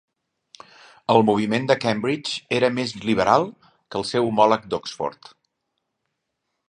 El 1.13 1.25
Moviment 1.27 1.67
de 1.71 1.75
Cambridge 1.83 2.57
era 2.61 2.71
més 2.79 2.95
liberal 3.11 3.45
que 3.69 4.01
el 4.01 4.09
seu 4.13 4.31
homòleg 4.31 4.67
d'Oxford. 4.73 5.31